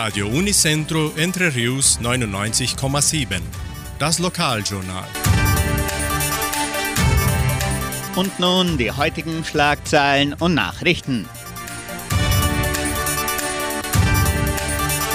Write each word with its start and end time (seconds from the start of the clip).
Radio 0.00 0.28
Unicentro 0.28 1.12
Entre 1.16 1.52
Rius 1.52 1.98
99,7. 2.00 3.40
Das 3.98 4.20
Lokaljournal. 4.20 5.08
Und 8.14 8.38
nun 8.38 8.78
die 8.78 8.92
heutigen 8.92 9.44
Schlagzeilen 9.44 10.34
und 10.34 10.54
Nachrichten. 10.54 11.28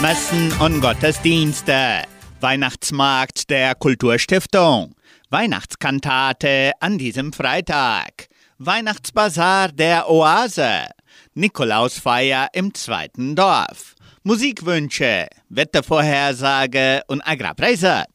Messen 0.02 0.52
und 0.60 0.82
Gottesdienste. 0.82 2.04
Weihnachtsmarkt 2.42 3.50
der 3.50 3.76
Kulturstiftung. 3.76 4.96
Weihnachtskantate 5.30 6.74
an 6.82 6.98
diesem 6.98 7.32
Freitag. 7.32 8.28
Weihnachtsbazar 8.58 9.70
der 9.70 10.10
Oase. 10.10 10.88
Nikolausfeier 11.36 12.50
im 12.52 12.74
zweiten 12.74 13.38
Dorf. 13.38 13.96
Musikwünsche, 14.26 15.28
Wettervorhersage 15.50 17.02
und 17.08 17.22
Agrarpreise. 17.28 18.06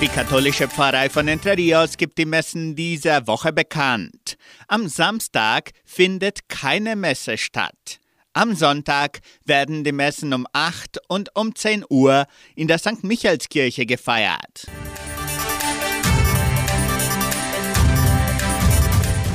Die 0.00 0.08
katholische 0.08 0.66
Pfarrei 0.66 1.08
von 1.08 1.28
Entre 1.28 1.56
Rios 1.56 1.96
gibt 1.96 2.18
die 2.18 2.24
Messen 2.24 2.74
dieser 2.74 3.28
Woche 3.28 3.52
bekannt. 3.52 4.36
Am 4.66 4.88
Samstag 4.88 5.70
findet 5.84 6.48
keine 6.48 6.96
Messe 6.96 7.38
statt. 7.38 8.00
Am 8.32 8.56
Sonntag 8.56 9.20
werden 9.44 9.84
die 9.84 9.92
Messen 9.92 10.34
um 10.34 10.48
8 10.52 10.98
und 11.06 11.30
um 11.36 11.54
10 11.54 11.84
Uhr 11.90 12.26
in 12.56 12.66
der 12.66 12.78
St. 12.78 13.04
Michaelskirche 13.04 13.86
gefeiert. 13.86 14.66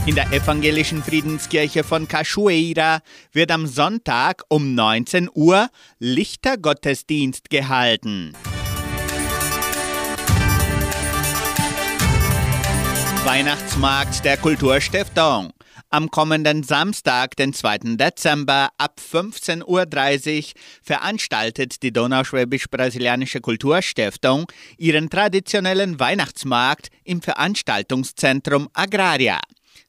In 0.07 0.15
der 0.15 0.31
evangelischen 0.31 1.03
Friedenskirche 1.03 1.83
von 1.83 2.07
Cachoeira 2.07 3.01
wird 3.33 3.51
am 3.51 3.67
Sonntag 3.67 4.41
um 4.47 4.73
19 4.73 5.29
Uhr 5.33 5.67
Lichtergottesdienst 5.99 7.49
gehalten. 7.49 8.31
Weihnachtsmarkt 13.25 14.23
der 14.23 14.37
Kulturstiftung. 14.37 15.51
Am 15.89 16.09
kommenden 16.09 16.63
Samstag, 16.63 17.35
den 17.35 17.51
2. 17.51 17.97
Dezember 17.97 18.69
ab 18.77 19.01
15.30 19.11 19.65
Uhr 19.65 20.61
veranstaltet 20.83 21.83
die 21.83 21.91
Donauschwäbisch-Brasilianische 21.91 23.41
Kulturstiftung 23.41 24.49
ihren 24.77 25.09
traditionellen 25.09 25.99
Weihnachtsmarkt 25.99 26.91
im 27.03 27.21
Veranstaltungszentrum 27.21 28.69
Agraria. 28.71 29.41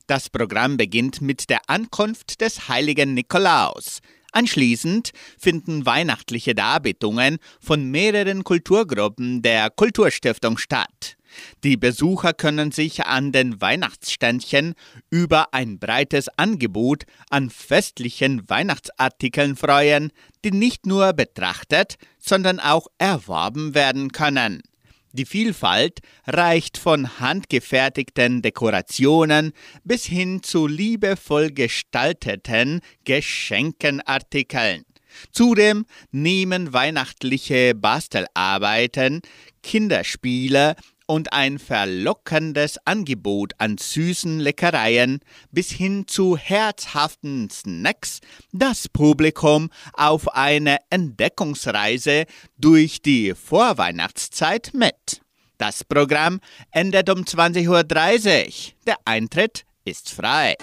Das 0.09 0.31
Programm 0.31 0.78
beginnt 0.78 1.20
mit 1.20 1.51
der 1.51 1.69
Ankunft 1.69 2.41
des 2.41 2.70
heiligen 2.70 3.12
Nikolaus. 3.12 4.01
Anschließend 4.33 5.11
finden 5.39 5.84
weihnachtliche 5.84 6.55
Darbietungen 6.55 7.37
von 7.61 7.91
mehreren 7.91 8.42
Kulturgruppen 8.42 9.42
der 9.42 9.69
Kulturstiftung 9.69 10.56
statt. 10.56 11.19
Die 11.62 11.77
Besucher 11.77 12.33
können 12.33 12.73
sich 12.73 13.05
an 13.05 13.33
den 13.33 13.61
Weihnachtsständchen 13.61 14.73
über 15.11 15.53
ein 15.53 15.79
breites 15.79 16.29
Angebot 16.39 17.05
an 17.29 17.51
festlichen 17.51 18.48
Weihnachtsartikeln 18.48 19.56
freuen, 19.56 20.11
die 20.42 20.53
nicht 20.53 20.86
nur 20.86 21.12
betrachtet, 21.12 21.97
sondern 22.19 22.61
auch 22.61 22.86
erworben 22.97 23.75
werden 23.75 24.11
können. 24.12 24.62
Die 25.12 25.25
Vielfalt 25.25 26.01
reicht 26.27 26.77
von 26.77 27.19
handgefertigten 27.19 28.42
Dekorationen 28.42 29.53
bis 29.84 30.05
hin 30.05 30.42
zu 30.42 30.67
liebevoll 30.67 31.51
gestalteten 31.51 32.81
Geschenkenartikeln. 33.05 34.84
Zudem 35.33 35.86
nehmen 36.11 36.73
weihnachtliche 36.73 37.74
Bastelarbeiten, 37.74 39.23
Kinderspiele 39.63 40.77
und 41.08 41.33
ein 41.33 41.58
verlockendes 41.58 42.79
Angebot 42.85 43.55
an 43.58 43.79
süßen 43.79 44.39
Leckereien 44.39 45.20
bis 45.51 45.70
hin 45.70 46.07
zu 46.07 46.36
herzhaften 46.36 47.48
Snacks 47.51 48.20
das 48.52 48.89
Publikum 48.89 49.70
auf 49.95 50.29
eine 50.36 50.77
Entdeckungsreise 50.91 52.27
durch 52.58 53.01
die 53.01 53.35
Vorweihnachtszeit 53.35 54.70
mit. 54.74 55.23
Das 55.57 55.83
Programm 55.83 56.41
endet 56.70 57.11
um 57.11 57.23
20.30 57.23 57.69
Uhr. 57.69 58.75
Der 58.86 58.96
Eintritt 59.05 59.64
ist 59.85 60.11
frei. 60.11 60.57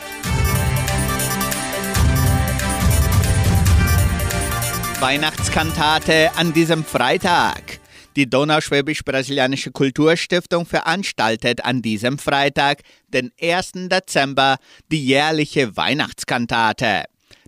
Weihnachtskantate 4.99 6.31
an 6.35 6.53
diesem 6.53 6.85
Freitag. 6.85 7.79
Die 8.15 8.29
Donauschwäbisch-Brasilianische 8.29 9.71
Kulturstiftung 9.71 10.65
veranstaltet 10.65 11.65
an 11.65 11.81
diesem 11.81 12.17
Freitag, 12.17 12.81
den 13.09 13.31
1. 13.41 13.89
Dezember, 13.89 14.57
die 14.89 15.05
jährliche 15.05 15.75
Weihnachtskantate. 15.75 17.03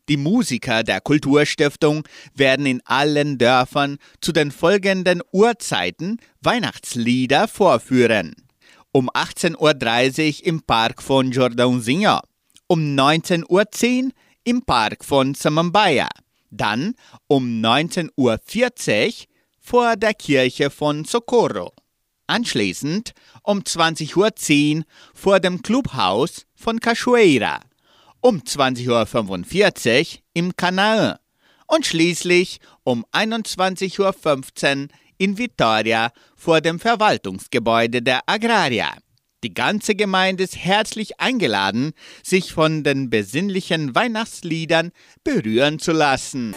Die 0.10 0.18
Musiker 0.18 0.84
der 0.84 1.00
Kulturstiftung 1.00 2.06
werden 2.34 2.66
in 2.66 2.82
allen 2.86 3.38
Dörfern 3.38 3.98
zu 4.20 4.34
den 4.34 4.52
folgenden 4.52 5.22
Uhrzeiten 5.32 6.18
Weihnachtslieder 6.42 7.48
vorführen. 7.48 8.36
Um 8.92 9.10
18.30 9.10 10.42
Uhr 10.42 10.48
im 10.48 10.62
Park 10.64 11.02
von 11.02 11.32
Jordãozinho, 11.32 12.20
um 12.68 12.80
19.10 12.80 14.04
Uhr 14.06 14.12
im 14.44 14.62
Park 14.64 15.06
von 15.06 15.34
Samambaia, 15.34 16.10
dann 16.52 16.96
um 17.28 17.62
19.40 17.62 18.10
Uhr 18.18 18.40
vor 19.68 19.98
der 19.98 20.14
Kirche 20.14 20.70
von 20.70 21.04
Socorro. 21.04 21.74
Anschließend 22.26 23.12
um 23.44 23.60
20.10 23.60 24.78
Uhr 24.78 24.84
vor 25.14 25.42
dem 25.42 25.62
Clubhaus 25.62 26.46
von 26.56 26.80
Cachoeira, 26.80 27.60
um 28.22 28.38
20.45 28.38 30.14
Uhr 30.14 30.20
im 30.34 30.56
Kanal 30.56 31.20
und 31.68 31.86
schließlich 31.86 32.60
um 32.86 33.06
21.15 33.12 34.84
Uhr 34.84 34.88
in 35.18 35.38
Vitoria 35.38 36.14
vor 36.38 36.62
dem 36.62 36.80
Verwaltungsgebäude 36.80 38.02
der 38.02 38.22
Agraria. 38.26 38.94
Die 39.44 39.54
ganze 39.54 39.96
Gemeinde 39.96 40.46
ist 40.46 40.56
herzlich 40.56 41.20
eingeladen, 41.20 41.92
sich 42.24 42.54
von 42.54 42.84
den 42.84 43.10
besinnlichen 43.10 43.94
Weihnachtsliedern 43.94 44.92
berühren 45.26 45.78
zu 45.80 45.92
lassen. 45.92 46.56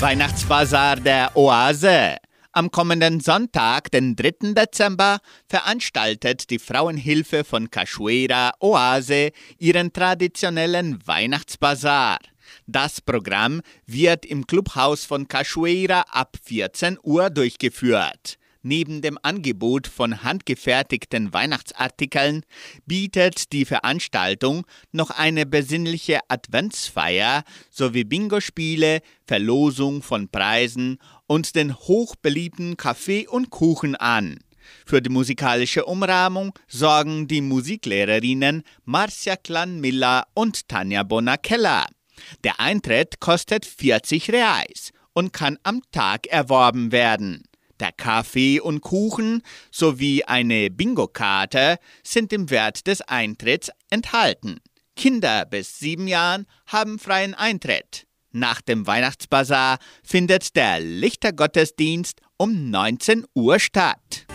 Weihnachtsbazar 0.00 0.96
der 0.96 1.36
Oase. 1.36 2.16
Am 2.52 2.70
kommenden 2.70 3.20
Sonntag, 3.20 3.90
den 3.90 4.16
3. 4.16 4.54
Dezember, 4.54 5.18
veranstaltet 5.46 6.48
die 6.48 6.58
Frauenhilfe 6.58 7.44
von 7.44 7.70
Cachoeira 7.70 8.52
Oase 8.60 9.30
ihren 9.58 9.92
traditionellen 9.92 11.06
Weihnachtsbazar. 11.06 12.18
Das 12.66 13.02
Programm 13.02 13.60
wird 13.84 14.24
im 14.24 14.46
Clubhaus 14.46 15.04
von 15.04 15.28
Cachoeira 15.28 16.06
ab 16.08 16.38
14 16.44 16.98
Uhr 17.02 17.28
durchgeführt. 17.28 18.38
Neben 18.62 19.00
dem 19.00 19.18
Angebot 19.22 19.86
von 19.86 20.22
handgefertigten 20.22 21.32
Weihnachtsartikeln 21.32 22.44
bietet 22.84 23.52
die 23.52 23.64
Veranstaltung 23.64 24.66
noch 24.92 25.10
eine 25.10 25.46
besinnliche 25.46 26.20
Adventsfeier 26.28 27.44
sowie 27.70 28.04
Bingo-Spiele, 28.04 29.00
Verlosung 29.26 30.02
von 30.02 30.28
Preisen 30.28 30.98
und 31.26 31.56
den 31.56 31.74
hochbeliebten 31.74 32.76
Kaffee 32.76 33.26
und 33.26 33.48
Kuchen 33.48 33.96
an. 33.96 34.38
Für 34.84 35.00
die 35.00 35.10
musikalische 35.10 35.86
Umrahmung 35.86 36.52
sorgen 36.68 37.28
die 37.28 37.40
Musiklehrerinnen 37.40 38.62
Marcia 38.84 39.36
Klan-Miller 39.36 40.26
und 40.34 40.68
Tanja 40.68 41.02
Bonner-Keller. 41.02 41.86
Der 42.44 42.60
Eintritt 42.60 43.20
kostet 43.20 43.64
40 43.64 44.30
Reais 44.30 44.92
und 45.14 45.32
kann 45.32 45.58
am 45.62 45.80
Tag 45.92 46.26
erworben 46.26 46.92
werden. 46.92 47.44
Der 47.80 47.92
Kaffee 47.92 48.60
und 48.60 48.82
Kuchen 48.82 49.42
sowie 49.70 50.22
eine 50.24 50.68
Bingo-Karte 50.68 51.78
sind 52.02 52.30
im 52.32 52.50
Wert 52.50 52.86
des 52.86 53.00
Eintritts 53.00 53.70
enthalten. 53.88 54.60
Kinder 54.96 55.46
bis 55.46 55.78
sieben 55.78 56.06
Jahren 56.06 56.46
haben 56.66 56.98
freien 56.98 57.32
Eintritt. 57.32 58.06
Nach 58.32 58.60
dem 58.60 58.86
Weihnachtsbazar 58.86 59.78
findet 60.04 60.54
der 60.56 60.78
Lichtergottesdienst 60.80 62.20
um 62.36 62.70
19 62.70 63.24
Uhr 63.34 63.58
statt. 63.58 64.26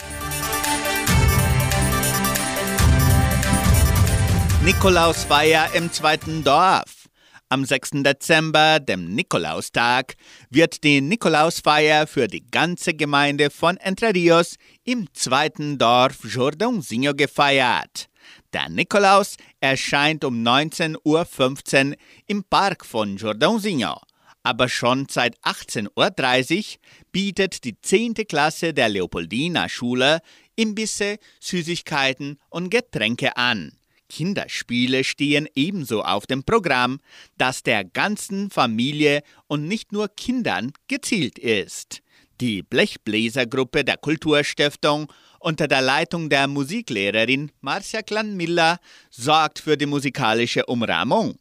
Nikolausfeier 4.64 5.70
im 5.76 5.92
zweiten 5.92 6.44
Dorf. 6.44 7.05
Am 7.48 7.64
6. 7.64 8.02
Dezember, 8.04 8.80
dem 8.80 9.14
Nikolaustag, 9.14 10.16
wird 10.50 10.84
die 10.84 11.00
Nikolausfeier 11.00 12.08
für 12.08 12.28
die 12.28 12.44
ganze 12.50 12.96
Gemeinde 12.96 13.52
von 13.52 13.78
Entre 13.78 14.16
Rios 14.16 14.56
im 14.84 15.08
zweiten 15.14 15.78
Dorf 15.78 16.24
Jordãozinho 16.24 17.14
gefeiert. 17.14 18.10
Der 18.52 18.68
Nikolaus 18.70 19.38
erscheint 19.60 20.24
um 20.24 20.42
19.15 20.42 21.92
Uhr 21.92 21.98
im 22.26 22.44
Park 22.46 22.84
von 22.84 23.16
Jordãozinho. 23.16 24.02
Aber 24.42 24.68
schon 24.68 25.06
seit 25.08 25.40
18.30 25.42 26.58
Uhr 26.58 26.80
bietet 27.12 27.64
die 27.64 27.80
10. 27.80 28.16
Klasse 28.28 28.74
der 28.74 28.90
Leopoldina 28.90 29.70
Schule 29.70 30.22
Imbisse, 30.56 31.20
Süßigkeiten 31.40 32.40
und 32.50 32.72
Getränke 32.72 33.38
an. 33.38 33.72
Kinderspiele 34.16 35.04
stehen 35.04 35.46
ebenso 35.56 36.02
auf 36.02 36.26
dem 36.26 36.46
Programm, 36.46 37.00
das 37.38 37.64
der 37.64 37.84
ganzen 37.84 38.50
Familie 38.50 39.24
und 39.48 39.68
nicht 39.68 39.92
nur 39.92 40.08
Kindern 40.08 40.72
gezielt 40.88 41.38
ist. 41.38 42.02
Die 42.40 42.64
Blechbläsergruppe 42.64 43.84
der 43.84 43.98
Kulturstiftung 43.98 45.12
unter 45.40 45.68
der 45.68 45.82
Leitung 45.82 46.30
der 46.30 46.48
Musiklehrerin 46.48 47.52
Marcia 47.60 48.02
Klan-Miller 48.04 48.80
sorgt 49.10 49.60
für 49.60 49.76
die 49.76 49.86
musikalische 49.86 50.66
Umrahmung. 50.66 51.36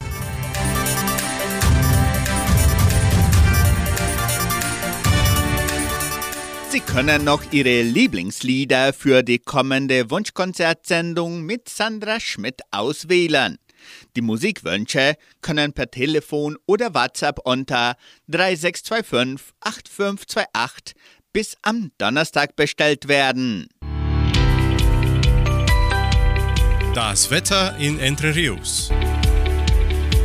Können 6.94 7.24
noch 7.24 7.42
Ihre 7.50 7.82
Lieblingslieder 7.82 8.92
für 8.92 9.24
die 9.24 9.40
kommende 9.40 10.12
Wunschkonzertsendung 10.12 11.42
mit 11.42 11.68
Sandra 11.68 12.20
Schmidt 12.20 12.60
auswählen. 12.70 13.58
Die 14.14 14.20
Musikwünsche 14.20 15.16
können 15.40 15.72
per 15.72 15.90
Telefon 15.90 16.56
oder 16.66 16.94
WhatsApp 16.94 17.40
unter 17.42 17.96
3625 18.28 19.52
8528 19.58 20.94
bis 21.32 21.56
am 21.62 21.90
Donnerstag 21.98 22.54
bestellt 22.54 23.08
werden. 23.08 23.66
Das 26.94 27.28
Wetter 27.28 27.76
in 27.80 27.98
Entre 27.98 28.36
Rios. 28.36 28.92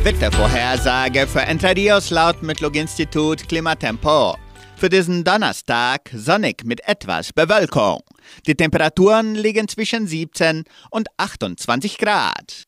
Wettervorhersage 0.04 1.26
für 1.26 1.40
Entre 1.40 1.74
Rios 1.74 2.10
laut 2.10 2.44
Metlog-Institut 2.44 3.48
Klimatempo. 3.48 4.36
Für 4.80 4.88
diesen 4.88 5.24
Donnerstag 5.24 6.08
sonnig 6.14 6.64
mit 6.64 6.80
etwas 6.88 7.34
Bewölkung. 7.34 8.00
Die 8.46 8.54
Temperaturen 8.54 9.34
liegen 9.34 9.68
zwischen 9.68 10.06
17 10.06 10.64
und 10.88 11.06
28 11.18 11.98
Grad. 11.98 12.64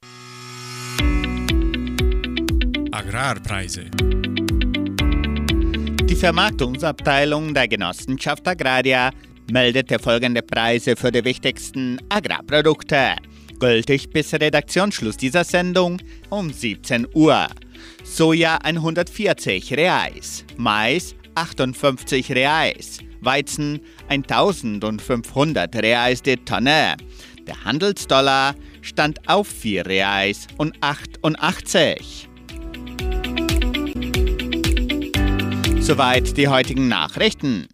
Agrarpreise. 2.90 3.86
Die 6.04 6.14
Vermarktungsabteilung 6.14 7.54
der 7.54 7.66
Genossenschaft 7.66 8.46
Agraria 8.46 9.10
meldete 9.50 9.98
folgende 9.98 10.42
Preise 10.42 10.96
für 10.96 11.10
die 11.10 11.24
wichtigsten 11.24 11.98
Agrarprodukte. 12.10 13.16
Gültig 13.58 14.10
bis 14.10 14.34
Redaktionsschluss 14.34 15.16
dieser 15.16 15.44
Sendung 15.44 15.96
um 16.28 16.52
17 16.52 17.06
Uhr. 17.14 17.46
Soja 18.04 18.58
140 18.62 19.72
Reais, 19.72 20.44
Mais 20.58 21.14
58 21.34 22.32
Reais, 22.32 22.98
Weizen 23.20 23.80
1500 24.08 25.74
Reais 25.76 26.22
die 26.22 26.36
Tonne. 26.36 26.96
Der 27.46 27.64
Handelsdollar 27.64 28.54
stand 28.80 29.28
auf 29.28 29.48
4 29.48 29.86
Reais 29.86 30.46
und 30.58 30.74
88. 30.80 32.28
Soweit 35.80 36.36
die 36.36 36.48
heutigen 36.48 36.88
Nachrichten. 36.88 37.68